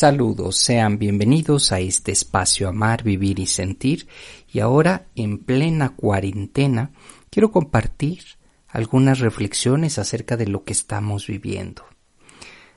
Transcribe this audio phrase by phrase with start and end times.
[0.00, 4.08] Saludos, sean bienvenidos a este espacio Amar, Vivir y Sentir.
[4.50, 6.92] Y ahora, en plena cuarentena,
[7.28, 8.22] quiero compartir
[8.68, 11.84] algunas reflexiones acerca de lo que estamos viviendo,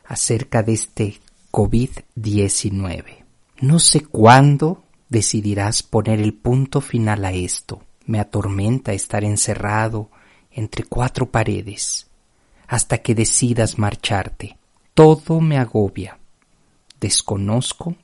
[0.03, 3.23] acerca de este COVID-19.
[3.61, 7.83] No sé cuándo decidirás poner el punto final a esto.
[8.05, 10.11] Me atormenta estar encerrado
[10.51, 12.09] entre cuatro paredes
[12.67, 14.57] hasta que decidas marcharte.
[14.93, 16.19] Todo me agobia
[17.03, 17.97] desconozco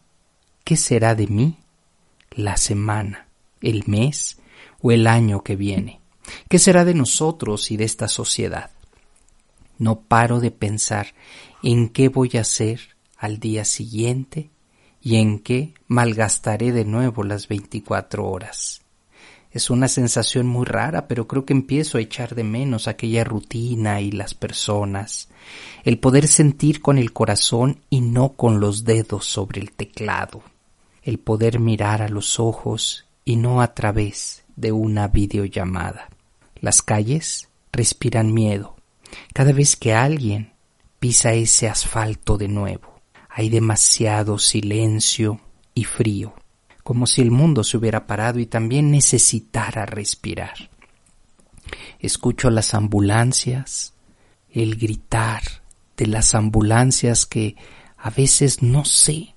[0.66, 1.58] qué será de mí
[2.32, 3.30] la semana,
[3.62, 4.40] el mes
[4.82, 6.02] o el año que viene.
[6.50, 8.72] ¿Qué será de nosotros y de esta sociedad?
[9.78, 11.14] No paro de pensar
[11.64, 14.50] en qué voy a hacer al día siguiente
[15.02, 18.79] y en qué malgastaré de nuevo las 24 horas.
[19.52, 24.00] Es una sensación muy rara, pero creo que empiezo a echar de menos aquella rutina
[24.00, 25.28] y las personas,
[25.84, 30.44] el poder sentir con el corazón y no con los dedos sobre el teclado,
[31.02, 36.10] el poder mirar a los ojos y no a través de una videollamada.
[36.62, 38.76] Las calles respiran miedo.
[39.34, 40.54] Cada vez que alguien
[41.00, 45.40] pisa ese asfalto de nuevo, hay demasiado silencio
[45.74, 46.36] y frío
[46.90, 50.72] como si el mundo se hubiera parado y también necesitara respirar.
[52.00, 53.94] Escucho las ambulancias,
[54.50, 55.44] el gritar
[55.98, 57.56] de las ambulancias que
[57.96, 59.36] a veces no sé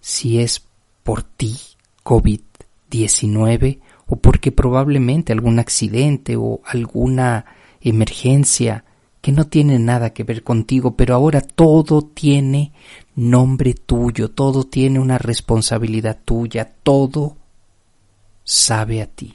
[0.00, 0.66] si es
[1.04, 1.56] por ti,
[2.02, 3.78] COVID-19,
[4.08, 7.46] o porque probablemente algún accidente o alguna
[7.80, 8.84] emergencia
[9.20, 12.72] que no tiene nada que ver contigo, pero ahora todo tiene
[13.14, 17.36] nombre tuyo, todo tiene una responsabilidad tuya, todo
[18.44, 19.34] sabe a ti.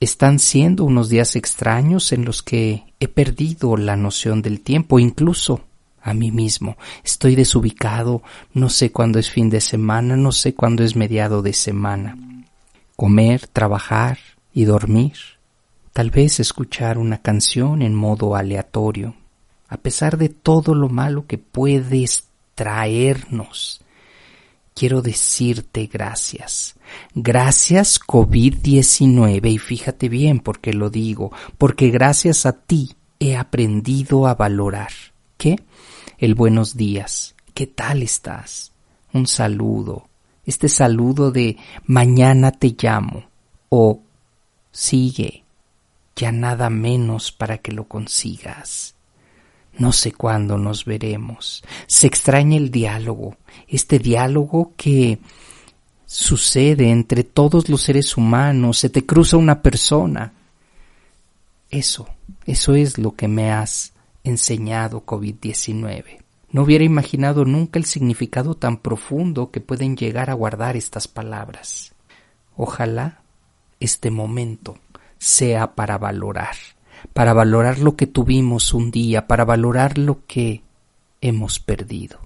[0.00, 5.60] Están siendo unos días extraños en los que he perdido la noción del tiempo, incluso
[6.02, 6.76] a mí mismo.
[7.04, 8.22] Estoy desubicado,
[8.52, 12.18] no sé cuándo es fin de semana, no sé cuándo es mediado de semana.
[12.96, 14.18] Comer, trabajar
[14.52, 15.14] y dormir
[15.94, 19.14] tal vez escuchar una canción en modo aleatorio,
[19.68, 22.24] a pesar de todo lo malo que puedes
[22.56, 23.80] traernos.
[24.74, 26.74] Quiero decirte gracias.
[27.14, 34.34] Gracias COVID-19 y fíjate bien porque lo digo, porque gracias a ti he aprendido a
[34.34, 34.90] valorar.
[35.38, 35.60] ¿Qué?
[36.18, 37.36] El buenos días.
[37.54, 38.72] ¿Qué tal estás?
[39.12, 40.08] Un saludo.
[40.44, 41.56] Este saludo de
[41.86, 43.26] mañana te llamo
[43.68, 44.00] o
[44.72, 45.43] sigue
[46.16, 48.94] ya nada menos para que lo consigas.
[49.76, 51.64] No sé cuándo nos veremos.
[51.86, 53.36] Se extraña el diálogo,
[53.66, 55.18] este diálogo que
[56.06, 60.32] sucede entre todos los seres humanos, se te cruza una persona.
[61.70, 62.08] Eso,
[62.46, 66.18] eso es lo que me has enseñado COVID-19.
[66.52, 71.94] No hubiera imaginado nunca el significado tan profundo que pueden llegar a guardar estas palabras.
[72.56, 73.22] Ojalá
[73.80, 74.78] este momento
[75.24, 76.54] sea para valorar,
[77.14, 80.62] para valorar lo que tuvimos un día, para valorar lo que
[81.22, 82.20] hemos perdido.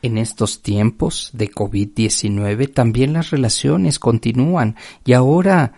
[0.00, 5.74] En estos tiempos de COVID-19 también las relaciones continúan y ahora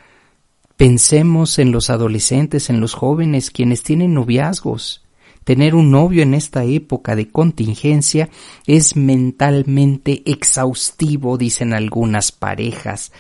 [0.76, 5.04] pensemos en los adolescentes, en los jóvenes, quienes tienen noviazgos.
[5.42, 8.28] Tener un novio en esta época de contingencia
[8.66, 13.10] es mentalmente exhaustivo, dicen algunas parejas.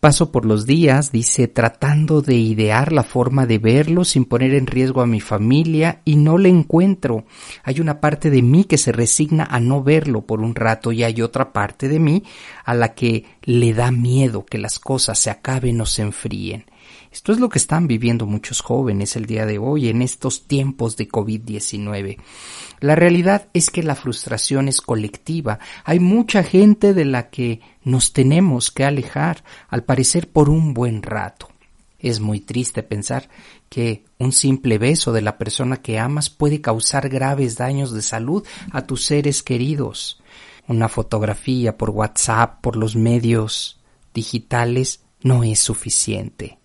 [0.00, 4.66] Paso por los días, dice, tratando de idear la forma de verlo sin poner en
[4.66, 7.24] riesgo a mi familia y no le encuentro.
[7.64, 11.02] Hay una parte de mí que se resigna a no verlo por un rato y
[11.02, 12.24] hay otra parte de mí
[12.64, 16.66] a la que le da miedo que las cosas se acaben o se enfríen.
[17.16, 20.98] Esto es lo que están viviendo muchos jóvenes el día de hoy en estos tiempos
[20.98, 22.18] de COVID-19.
[22.80, 25.58] La realidad es que la frustración es colectiva.
[25.84, 31.02] Hay mucha gente de la que nos tenemos que alejar, al parecer por un buen
[31.02, 31.48] rato.
[31.98, 33.30] Es muy triste pensar
[33.70, 38.46] que un simple beso de la persona que amas puede causar graves daños de salud
[38.72, 40.22] a tus seres queridos.
[40.68, 43.80] Una fotografía por WhatsApp, por los medios
[44.12, 46.58] digitales, no es suficiente.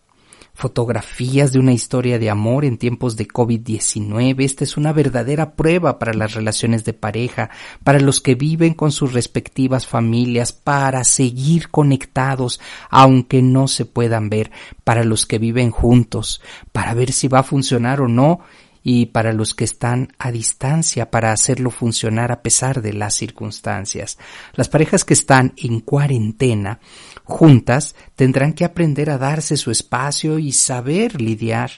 [0.54, 4.44] Fotografías de una historia de amor en tiempos de COVID-19.
[4.44, 7.50] Esta es una verdadera prueba para las relaciones de pareja,
[7.84, 12.60] para los que viven con sus respectivas familias, para seguir conectados
[12.90, 14.52] aunque no se puedan ver,
[14.84, 18.42] para los que viven juntos, para ver si va a funcionar o no
[18.84, 24.18] y para los que están a distancia para hacerlo funcionar a pesar de las circunstancias.
[24.54, 26.80] Las parejas que están en cuarentena
[27.24, 31.72] juntas tendrán que aprender a darse su espacio y saber lidiar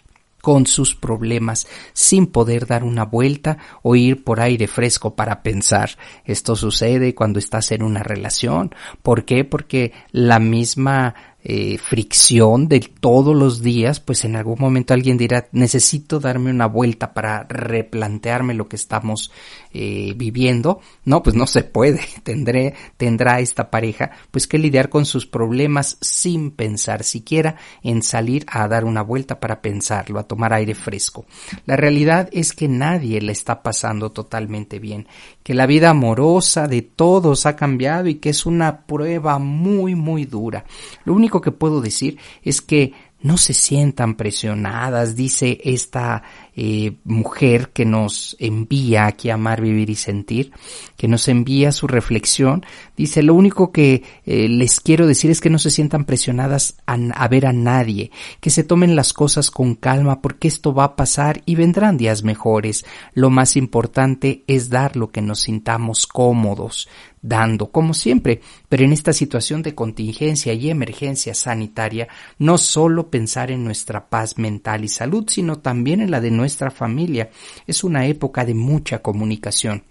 [0.43, 5.91] con sus problemas sin poder dar una vuelta o ir por aire fresco para pensar.
[6.25, 8.75] Esto sucede cuando estás en una relación.
[9.01, 9.45] ¿Por qué?
[9.45, 11.15] Porque la misma
[11.45, 16.67] eh, fricción de todos los días, pues en algún momento alguien dirá, necesito darme una
[16.67, 19.29] vuelta para replantearme lo que estamos
[19.73, 20.79] eh, viviendo.
[21.03, 21.99] No, pues no se puede.
[22.23, 28.45] Tendré, tendrá esta pareja pues que lidiar con sus problemas sin pensar siquiera en salir
[28.47, 31.25] a dar una vuelta para pensarlo, a tomar aire fresco.
[31.65, 35.07] La realidad es que nadie le está pasando totalmente bien,
[35.43, 40.25] que la vida amorosa de todos ha cambiado y que es una prueba muy muy
[40.25, 40.65] dura.
[41.05, 46.23] Lo único que puedo decir es que no se sientan presionadas, dice esta
[46.55, 50.51] eh, mujer que nos envía aquí a amar, vivir y sentir,
[50.97, 52.65] que nos envía su reflexión.
[52.97, 56.93] Dice, lo único que eh, les quiero decir es que no se sientan presionadas a,
[56.93, 58.11] a ver a nadie,
[58.41, 62.23] que se tomen las cosas con calma porque esto va a pasar y vendrán días
[62.23, 62.85] mejores.
[63.13, 66.89] Lo más importante es dar lo que nos sintamos cómodos,
[67.23, 73.49] dando, como siempre, pero en esta situación de contingencia y emergencia sanitaria, no solo pensar
[73.49, 77.31] en nuestra paz mental y salud, sino también en la de nuestra familia.
[77.65, 79.83] Es una época de mucha comunicación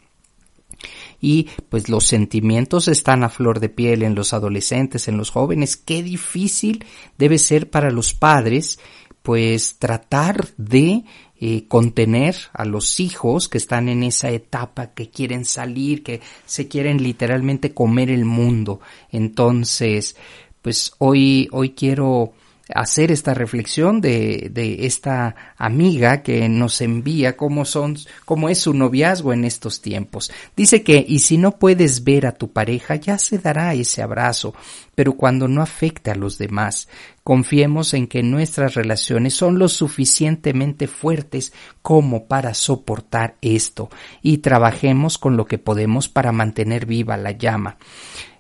[1.20, 5.76] y pues los sentimientos están a flor de piel en los adolescentes, en los jóvenes.
[5.76, 6.84] Qué difícil
[7.16, 8.78] debe ser para los padres
[9.22, 11.04] pues tratar de
[11.44, 16.68] eh, contener a los hijos que están en esa etapa, que quieren salir, que se
[16.68, 18.78] quieren literalmente comer el mundo.
[19.10, 20.14] Entonces,
[20.62, 22.32] pues hoy, hoy quiero
[22.74, 28.74] hacer esta reflexión de, de, esta amiga que nos envía cómo son, cómo es su
[28.74, 30.32] noviazgo en estos tiempos.
[30.56, 34.54] Dice que, y si no puedes ver a tu pareja, ya se dará ese abrazo,
[34.94, 36.88] pero cuando no afecte a los demás,
[37.24, 43.90] confiemos en que nuestras relaciones son lo suficientemente fuertes como para soportar esto
[44.22, 47.76] y trabajemos con lo que podemos para mantener viva la llama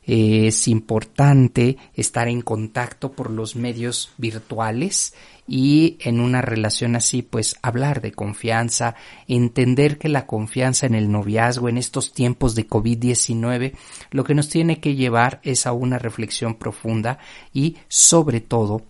[0.04, 5.14] es importante estar en contacto por los medios virtuales
[5.46, 8.94] y en una relación así pues hablar de confianza,
[9.28, 13.74] entender que la confianza en el noviazgo en estos tiempos de COVID-19
[14.10, 17.18] lo que nos tiene que llevar es a una reflexión profunda
[17.52, 18.82] y sobre todo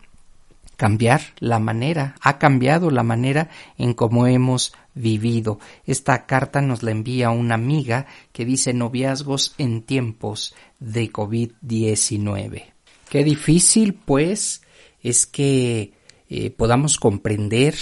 [0.77, 5.59] cambiar la manera, ha cambiado la manera en cómo hemos vivido.
[5.85, 12.73] Esta carta nos la envía una amiga que dice noviazgos en tiempos de COVID-19.
[13.09, 14.63] Qué difícil, pues,
[15.03, 15.93] es que
[16.29, 17.75] eh, podamos comprender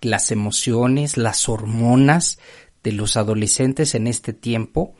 [0.00, 2.38] las emociones, las hormonas
[2.82, 4.94] de los adolescentes en este tiempo.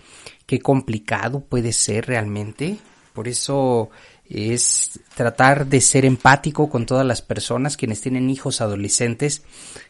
[0.47, 2.79] Qué complicado puede ser realmente.
[3.13, 3.91] Por eso
[4.29, 9.43] es tratar de ser empático con todas las personas quienes tienen hijos adolescentes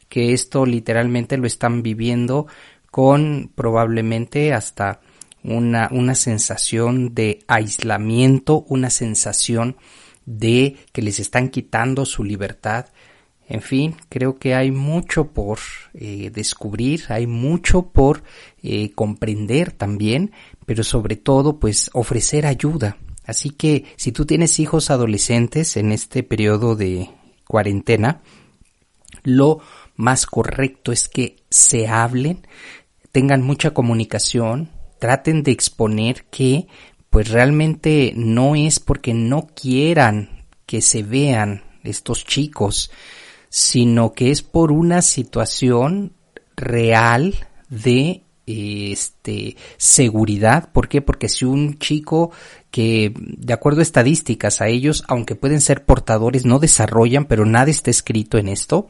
[0.09, 2.47] que esto literalmente lo están viviendo
[2.91, 5.01] con probablemente hasta
[5.43, 9.77] una, una sensación de aislamiento, una sensación
[10.27, 12.87] de que les están quitando su libertad.
[13.47, 15.59] En fin, creo que hay mucho por
[15.93, 18.23] eh, descubrir, hay mucho por
[18.63, 20.33] eh, comprender también,
[20.65, 22.97] pero sobre todo pues ofrecer ayuda.
[23.27, 27.11] Así que si tú tienes hijos adolescentes en este periodo de
[27.47, 28.23] cuarentena,
[29.23, 29.61] lo
[29.97, 32.47] más correcto es que se hablen,
[33.13, 36.67] tengan mucha comunicación, traten de exponer que
[37.11, 42.91] pues realmente no es porque no quieran que se vean estos chicos,
[43.49, 46.13] sino que es por una situación
[46.57, 47.35] real
[47.69, 50.71] de este seguridad.
[50.73, 51.01] ¿Por qué?
[51.01, 52.31] Porque si un chico
[52.71, 57.71] que, de acuerdo a estadísticas, a ellos, aunque pueden ser portadores, no desarrollan, pero nada
[57.71, 58.89] está escrito en esto,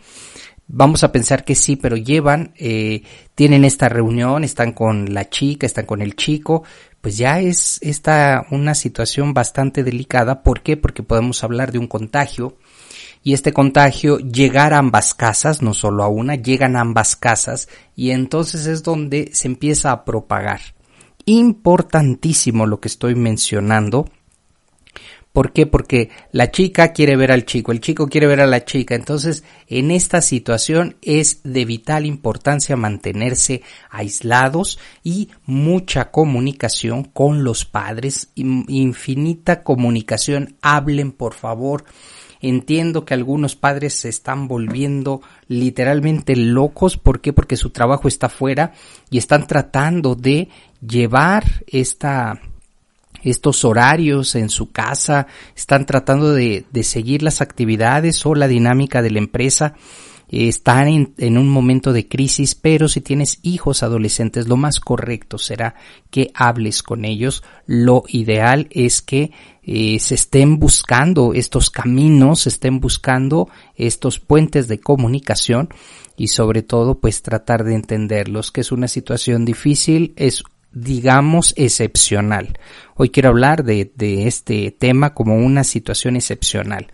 [0.66, 3.02] vamos a pensar que sí, pero llevan, eh,
[3.34, 6.64] tienen esta reunión, están con la chica, están con el chico,
[7.00, 10.42] pues ya es esta una situación bastante delicada.
[10.42, 10.76] ¿Por qué?
[10.76, 12.56] Porque podemos hablar de un contagio
[13.25, 17.69] y este contagio llegar a ambas casas, no solo a una, llegan a ambas casas
[17.97, 20.61] y entonces es donde se empieza a propagar.
[21.25, 24.11] Importantísimo lo que estoy mencionando
[25.35, 25.66] ¿Por qué?
[25.66, 28.95] Porque la chica quiere ver al chico, el chico quiere ver a la chica.
[28.95, 37.64] Entonces, en esta situación es de vital importancia mantenerse aislados y mucha comunicación con los
[37.64, 40.54] padres, infinita comunicación.
[40.62, 41.85] Hablen, por favor.
[42.46, 46.98] Entiendo que algunos padres se están volviendo literalmente locos.
[46.98, 47.32] ¿Por qué?
[47.32, 48.74] Porque su trabajo está fuera
[49.08, 50.50] y están tratando de
[50.86, 52.38] llevar esta
[53.22, 59.10] estos horarios en su casa, están tratando de, seguir las actividades o la dinámica de
[59.10, 59.72] la empresa,
[60.28, 65.38] están en, en, un momento de crisis, pero si tienes hijos adolescentes, lo más correcto
[65.38, 65.76] será
[66.10, 67.42] que hables con ellos.
[67.64, 69.30] Lo ideal es que
[69.66, 75.68] eh, se estén buscando estos caminos, se estén buscando estos puentes de comunicación
[76.16, 80.42] y sobre todo pues tratar de entenderlos, que es una situación difícil, es
[80.73, 82.59] digamos, excepcional.
[82.97, 86.88] Hoy quiero hablar de, de, este tema como una situación excepcional.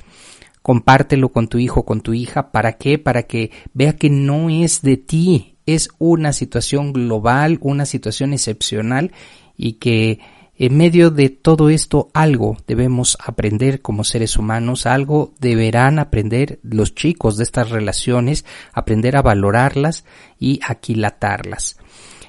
[0.61, 2.53] Compártelo con tu hijo, con tu hija.
[2.53, 2.99] ¿Para qué?
[2.99, 9.12] Para que vea que no es de ti, es una situación global, una situación excepcional
[9.57, 10.21] y que
[10.62, 16.95] en medio de todo esto algo debemos aprender como seres humanos, algo deberán aprender los
[16.95, 20.05] chicos de estas relaciones, aprender a valorarlas
[20.38, 21.79] y aquilatarlas.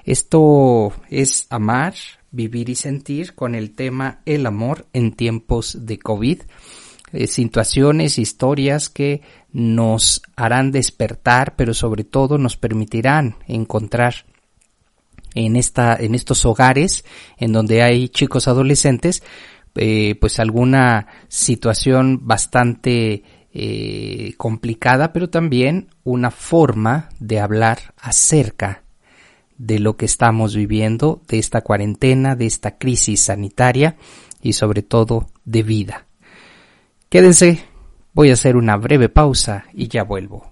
[0.06, 1.94] Esto es amar,
[2.32, 6.42] vivir y sentir con el tema el amor en tiempos de COVID.
[7.12, 14.31] Eh, situaciones, historias que nos harán despertar, pero sobre todo nos permitirán encontrar
[15.36, 17.06] en esta, en estos hogares
[17.38, 19.24] en donde hay chicos adolescentes,
[19.76, 23.24] eh, pues alguna situación bastante
[23.54, 28.84] eh, complicada, pero también una forma de hablar acerca
[29.58, 33.96] de lo que estamos viviendo, de esta cuarentena, de esta crisis sanitaria
[34.42, 36.08] y sobre todo de vida.
[37.10, 37.64] Quédense,
[38.14, 40.52] voy a hacer una breve pausa y ya vuelvo.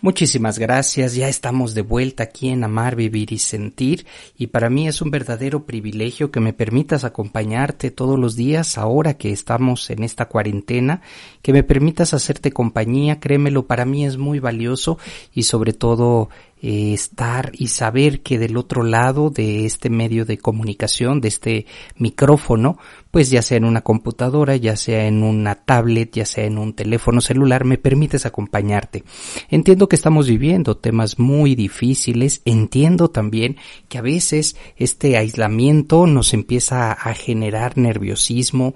[0.00, 4.86] Muchísimas gracias, ya estamos de vuelta aquí en Amar, Vivir y Sentir y para mí
[4.86, 10.04] es un verdadero privilegio que me permitas acompañarte todos los días ahora que estamos en
[10.04, 11.02] esta cuarentena,
[11.42, 14.98] que me permitas hacerte compañía, créemelo, para mí es muy valioso
[15.34, 16.28] y sobre todo
[16.60, 21.66] eh, estar y saber que del otro lado de este medio de comunicación, de este
[21.96, 22.78] micrófono,
[23.10, 26.74] pues ya sea en una computadora, ya sea en una tablet, ya sea en un
[26.74, 29.04] teléfono celular, me permites acompañarte.
[29.50, 33.56] Entiendo que estamos viviendo temas muy difíciles, entiendo también
[33.88, 38.74] que a veces este aislamiento nos empieza a generar nerviosismo,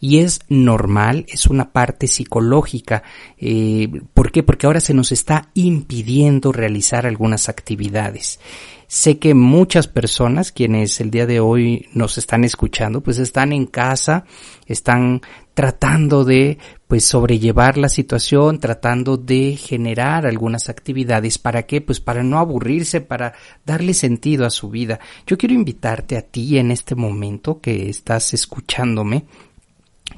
[0.00, 3.02] y es normal, es una parte psicológica.
[3.36, 4.42] Eh, ¿Por qué?
[4.42, 8.38] Porque ahora se nos está impidiendo realizar algunas actividades.
[8.86, 13.66] Sé que muchas personas quienes el día de hoy nos están escuchando, pues están en
[13.66, 14.24] casa,
[14.66, 15.20] están
[15.52, 21.36] tratando de pues sobrellevar la situación, tratando de generar algunas actividades.
[21.36, 21.82] ¿Para qué?
[21.82, 23.34] Pues para no aburrirse, para
[23.66, 25.00] darle sentido a su vida.
[25.26, 29.26] Yo quiero invitarte a ti en este momento que estás escuchándome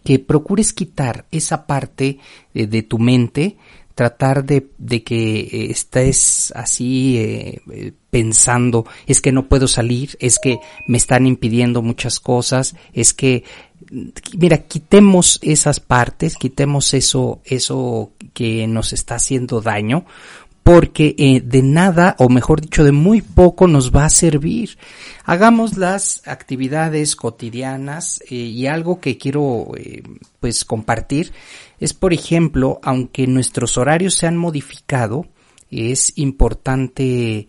[0.05, 2.19] que procures quitar esa parte
[2.55, 3.57] eh, de tu mente,
[3.95, 10.39] tratar de, de que eh, estés así eh, pensando, es que no puedo salir, es
[10.39, 13.45] que me están impidiendo muchas cosas, es que,
[14.37, 20.07] mira, quitemos esas partes, quitemos eso, eso que nos está haciendo daño,
[20.63, 24.79] porque eh, de nada, o mejor dicho, de muy poco nos va a servir.
[25.25, 30.03] Hagamos las actividades cotidianas eh, y algo que quiero eh,
[30.39, 31.33] pues compartir
[31.79, 35.27] es, por ejemplo, aunque nuestros horarios se han modificado,
[35.71, 37.49] es importante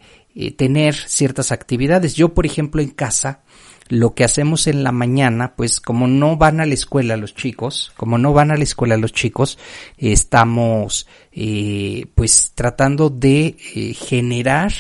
[0.56, 2.16] tener ciertas actividades.
[2.16, 3.42] Yo, por ejemplo, en casa,
[3.92, 7.92] lo que hacemos en la mañana, pues como no van a la escuela los chicos,
[7.98, 9.58] como no van a la escuela los chicos,
[9.98, 14.72] estamos eh, pues tratando de eh, generar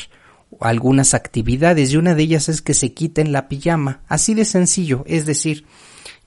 [0.61, 5.03] algunas actividades y una de ellas es que se quiten la pijama, así de sencillo,
[5.05, 5.65] es decir,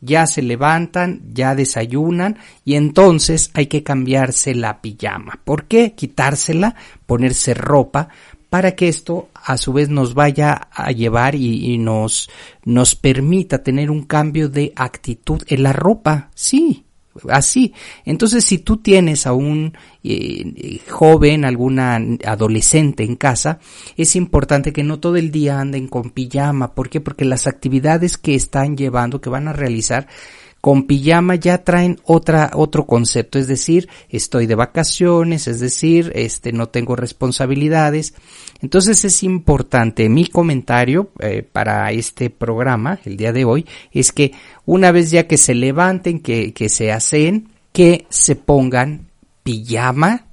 [0.02, 2.36] ya se levantan, ya desayunan
[2.66, 5.40] y entonces hay que cambiarse la pijama.
[5.42, 5.94] ¿Por qué?
[5.94, 6.74] Quitársela,
[7.06, 8.10] ponerse ropa
[8.54, 12.30] para que esto a su vez nos vaya a llevar y, nos,
[12.64, 16.84] nos permita tener un cambio de actitud en la ropa, sí,
[17.28, 17.74] así.
[18.04, 23.58] Entonces, si tú tienes a un eh, joven, alguna adolescente en casa,
[23.96, 26.76] es importante que no todo el día anden con pijama.
[26.76, 27.00] ¿Por qué?
[27.00, 30.06] Porque las actividades que están llevando, que van a realizar,
[30.64, 36.54] con pijama ya traen otra, otro concepto, es decir, estoy de vacaciones, es decir, este,
[36.54, 38.14] no tengo responsabilidades.
[38.62, 44.32] Entonces es importante, mi comentario eh, para este programa, el día de hoy, es que
[44.64, 49.08] una vez ya que se levanten, que, que se hacen, que se pongan
[49.42, 50.28] pijama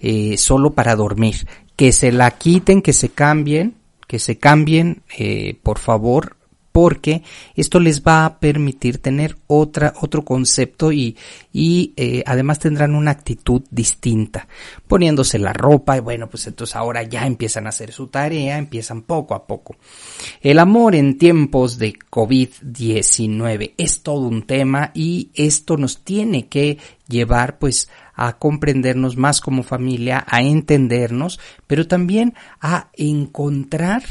[0.00, 3.74] eh, solo para dormir, que se la quiten, que se cambien,
[4.08, 6.36] que se cambien, eh, por favor,
[6.74, 7.22] porque
[7.54, 11.16] esto les va a permitir tener otra, otro concepto y,
[11.52, 14.48] y eh, además tendrán una actitud distinta.
[14.88, 19.02] Poniéndose la ropa y bueno, pues entonces ahora ya empiezan a hacer su tarea, empiezan
[19.02, 19.76] poco a poco.
[20.40, 26.78] El amor en tiempos de COVID-19 es todo un tema y esto nos tiene que
[27.06, 31.38] llevar pues a comprendernos más como familia, a entendernos,
[31.68, 34.02] pero también a encontrar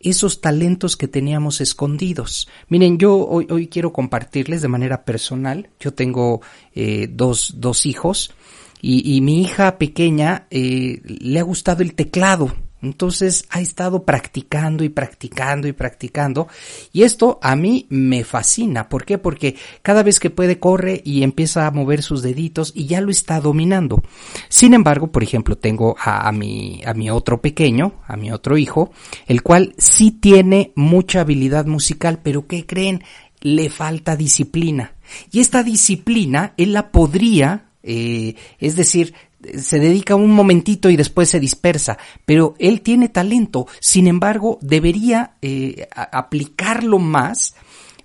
[0.00, 2.48] esos talentos que teníamos escondidos.
[2.68, 5.68] Miren, yo hoy, hoy quiero compartirles de manera personal.
[5.80, 6.40] Yo tengo
[6.74, 8.32] eh, dos, dos hijos
[8.80, 12.54] y, mi hija pequeña eh, le ha gustado el teclado.
[12.80, 16.48] Entonces ha estado practicando y practicando y practicando.
[16.92, 18.88] Y esto a mí me fascina.
[18.88, 19.18] ¿Por qué?
[19.18, 23.10] Porque cada vez que puede corre y empieza a mover sus deditos y ya lo
[23.10, 24.02] está dominando.
[24.48, 28.92] Sin embargo, por ejemplo, tengo a, mi, a mi otro pequeño, a mi otro hijo,
[29.26, 33.02] el cual sí tiene mucha habilidad musical, pero ¿qué creen?
[33.40, 34.94] Le falta disciplina.
[35.32, 39.14] Y esta disciplina él la podría eh, es decir,
[39.56, 45.36] se dedica un momentito y después se dispersa, pero él tiene talento, sin embargo, debería
[45.42, 47.54] eh, aplicarlo más,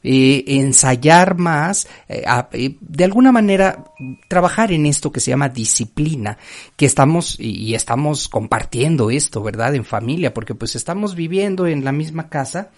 [0.04, 3.86] eh, ensayar más, eh, eh, de alguna manera
[4.28, 6.38] trabajar en esto que se llama disciplina,
[6.76, 9.76] que estamos y, estamos compartiendo esto, ¿verdad?
[9.76, 12.72] En familia, porque pues estamos viviendo en la misma casa,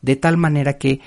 [0.00, 1.00] de tal manera que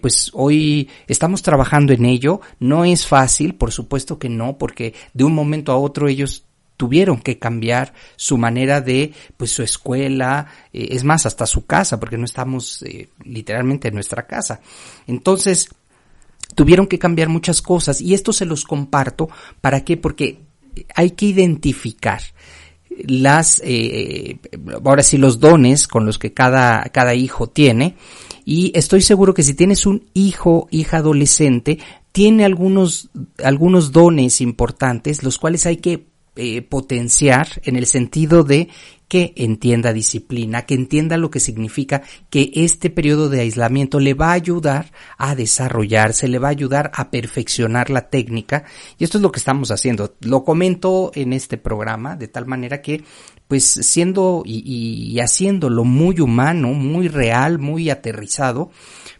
[0.00, 5.24] pues hoy estamos trabajando en ello, no es fácil, por supuesto que no, porque de
[5.24, 6.44] un momento a otro ellos
[6.76, 12.00] tuvieron que cambiar su manera de, pues su escuela, eh, es más, hasta su casa,
[12.00, 14.60] porque no estamos eh, literalmente en nuestra casa.
[15.06, 15.68] Entonces,
[16.54, 19.28] tuvieron que cambiar muchas cosas y esto se los comparto,
[19.60, 19.96] ¿para qué?
[19.96, 20.40] Porque
[20.94, 22.20] hay que identificar
[23.06, 24.38] las, eh,
[24.84, 27.96] ahora sí, los dones con los que cada, cada hijo tiene.
[28.44, 31.78] Y estoy seguro que si tienes un hijo, hija adolescente,
[32.12, 33.10] tiene algunos,
[33.42, 38.68] algunos dones importantes, los cuales hay que eh, potenciar en el sentido de
[39.06, 44.30] que entienda disciplina, que entienda lo que significa que este periodo de aislamiento le va
[44.30, 48.64] a ayudar a desarrollarse, le va a ayudar a perfeccionar la técnica
[48.98, 50.16] y esto es lo que estamos haciendo.
[50.22, 53.04] Lo comento en este programa de tal manera que
[53.46, 58.70] pues siendo y, y haciéndolo muy humano, muy real, muy aterrizado,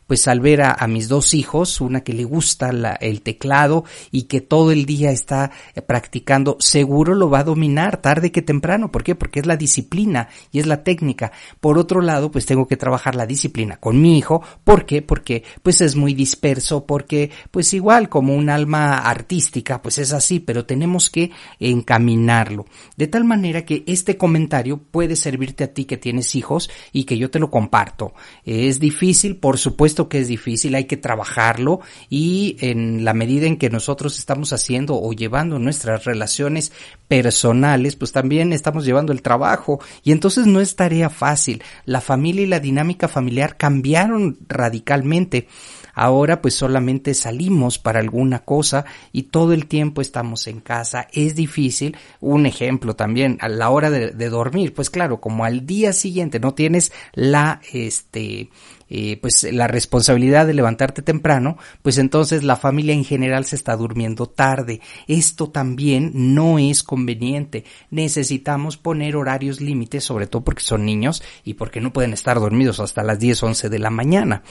[0.06, 4.40] pues al ver a, mis dos hijos, una que le gusta el teclado y que
[4.40, 8.90] todo el día está eh, practicando, seguro lo va a dominar tarde que temprano.
[8.90, 9.14] ¿Por qué?
[9.14, 11.32] Porque es la disciplina y es la técnica.
[11.60, 14.42] Por otro lado, pues tengo que trabajar la disciplina con mi hijo.
[14.64, 15.02] ¿Por qué?
[15.02, 20.40] Porque pues es muy disperso, porque pues igual como un alma artística, pues es así,
[20.40, 22.66] pero tenemos que encaminarlo.
[22.96, 27.18] De tal manera que este comentario puede servirte a ti que tienes hijos y que
[27.18, 28.14] yo te lo comparto.
[28.44, 33.56] Es difícil, por supuesto, que es difícil, hay que trabajarlo y en la medida en
[33.56, 36.72] que nosotros estamos haciendo o llevando nuestras relaciones
[37.08, 41.62] personales, pues también estamos llevando el trabajo y entonces no es tarea fácil.
[41.84, 45.48] La familia y la dinámica familiar cambiaron radicalmente.
[45.94, 51.06] Ahora pues solamente salimos para alguna cosa y todo el tiempo estamos en casa.
[51.12, 51.96] Es difícil.
[52.20, 56.40] Un ejemplo también, a la hora de, de dormir, pues claro, como al día siguiente
[56.40, 58.50] no tienes la, este,
[58.88, 63.76] eh, pues la responsabilidad de levantarte temprano, pues entonces la familia en general se está
[63.76, 64.80] durmiendo tarde.
[65.06, 67.64] Esto también no es conveniente.
[67.90, 72.80] Necesitamos poner horarios límites, sobre todo porque son niños y porque no pueden estar dormidos
[72.80, 74.42] hasta las 10, 11 de la mañana.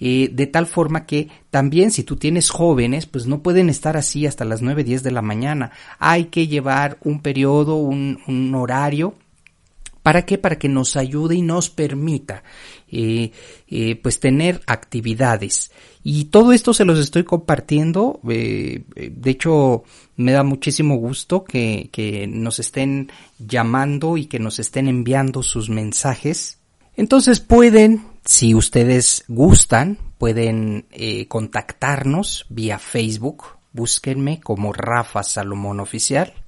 [0.00, 4.26] Eh, de tal forma que también si tú tienes jóvenes, pues no pueden estar así
[4.26, 5.70] hasta las 9, 10 de la mañana.
[5.98, 9.14] Hay que llevar un periodo, un, un horario
[10.04, 10.36] ¿Para qué?
[10.36, 12.44] Para que nos ayude y nos permita
[12.88, 13.32] eh,
[13.68, 15.70] eh, pues tener actividades.
[16.02, 18.20] Y todo esto se los estoy compartiendo.
[18.28, 19.84] Eh, de hecho,
[20.16, 25.70] me da muchísimo gusto que, que nos estén llamando y que nos estén enviando sus
[25.70, 26.58] mensajes.
[26.98, 30.84] Entonces pueden, si ustedes gustan, pueden
[31.28, 33.44] contactarnos vía Facebook.
[33.72, 36.43] Búsquenme como Rafa Salomón Oficial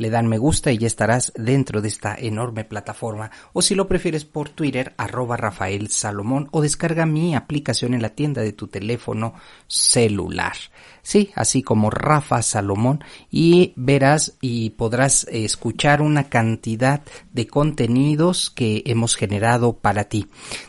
[0.00, 3.30] le dan me gusta y ya estarás dentro de esta enorme plataforma.
[3.52, 8.08] O si lo prefieres por Twitter, arroba Rafael Salomón o descarga mi aplicación en la
[8.08, 9.34] tienda de tu teléfono
[9.66, 10.54] celular.
[11.02, 17.02] Sí, así como Rafa Salomón y verás y podrás escuchar una cantidad
[17.34, 20.28] de contenidos que hemos generado para ti.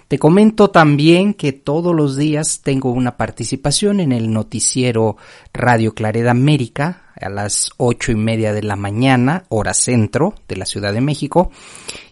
[0.10, 5.16] Te comento también que todos los días tengo una participación en el noticiero
[5.54, 10.66] Radio Clareda América a las ocho y media de la mañana, hora centro de la
[10.66, 11.50] Ciudad de México.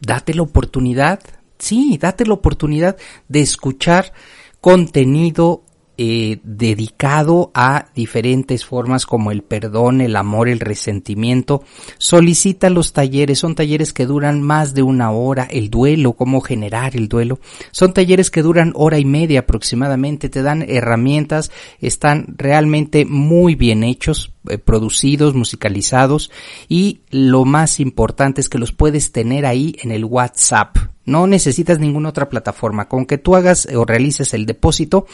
[0.00, 1.20] date la oportunidad,
[1.58, 2.96] sí, date la oportunidad
[3.28, 4.12] de escuchar
[4.60, 5.62] contenido
[5.96, 11.62] eh, dedicado a diferentes formas como el perdón, el amor, el resentimiento.
[11.98, 16.96] Solicita los talleres, son talleres que duran más de una hora, el duelo, cómo generar
[16.96, 17.38] el duelo.
[17.70, 23.84] Son talleres que duran hora y media aproximadamente, te dan herramientas, están realmente muy bien
[23.84, 26.30] hechos, eh, producidos, musicalizados
[26.68, 30.76] y lo más importante es que los puedes tener ahí en el WhatsApp.
[31.06, 32.88] No necesitas ninguna otra plataforma.
[32.88, 35.06] Con que tú hagas o realices el depósito,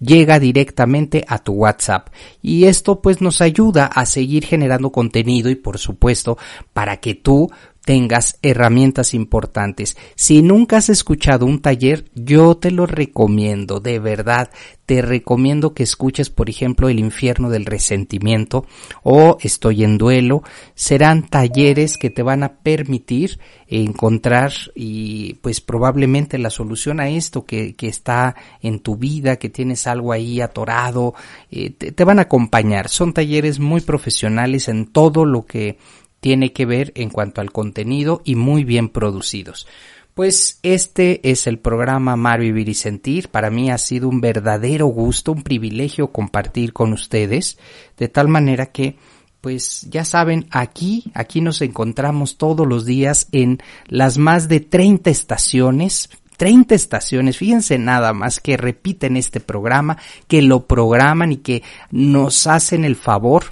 [0.00, 2.08] llega directamente a tu WhatsApp.
[2.42, 6.36] Y esto pues nos ayuda a seguir generando contenido y por supuesto
[6.72, 7.50] para que tú
[7.86, 9.96] tengas herramientas importantes.
[10.16, 14.50] Si nunca has escuchado un taller, yo te lo recomiendo, de verdad.
[14.86, 18.66] Te recomiendo que escuches, por ejemplo, El infierno del resentimiento
[19.04, 20.42] o Estoy en duelo.
[20.74, 27.44] Serán talleres que te van a permitir encontrar y pues probablemente la solución a esto
[27.44, 31.14] que, que está en tu vida, que tienes algo ahí atorado,
[31.52, 32.88] eh, te van a acompañar.
[32.88, 35.78] Son talleres muy profesionales en todo lo que
[36.20, 39.66] tiene que ver en cuanto al contenido y muy bien producidos.
[40.14, 43.28] Pues este es el programa Amar, Vivir y Sentir.
[43.28, 47.58] Para mí ha sido un verdadero gusto, un privilegio compartir con ustedes,
[47.98, 48.96] de tal manera que,
[49.42, 55.10] pues ya saben, aquí, aquí nos encontramos todos los días en las más de 30
[55.10, 59.96] estaciones 30 estaciones, fíjense nada más que repiten este programa,
[60.28, 63.44] que lo programan y que nos hacen el favor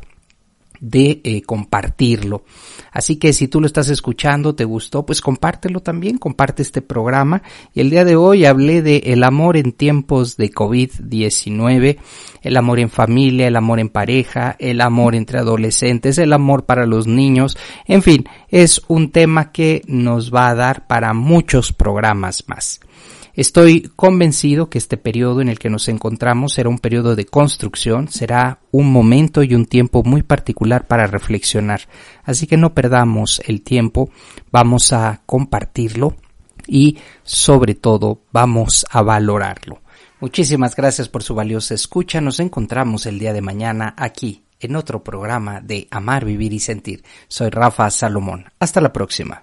[0.84, 2.44] de eh, compartirlo.
[2.92, 7.42] Así que si tú lo estás escuchando, te gustó, pues compártelo también, comparte este programa.
[7.72, 11.98] Y el día de hoy hablé de el amor en tiempos de COVID-19,
[12.42, 16.86] el amor en familia, el amor en pareja, el amor entre adolescentes, el amor para
[16.86, 22.44] los niños, en fin, es un tema que nos va a dar para muchos programas
[22.46, 22.80] más.
[23.36, 28.08] Estoy convencido que este periodo en el que nos encontramos será un periodo de construcción,
[28.08, 31.82] será un momento y un tiempo muy particular para reflexionar.
[32.22, 34.08] Así que no perdamos el tiempo,
[34.52, 36.14] vamos a compartirlo
[36.68, 39.82] y sobre todo vamos a valorarlo.
[40.20, 42.20] Muchísimas gracias por su valiosa escucha.
[42.20, 47.02] Nos encontramos el día de mañana aquí en otro programa de Amar, Vivir y Sentir.
[47.26, 48.46] Soy Rafa Salomón.
[48.60, 49.42] Hasta la próxima.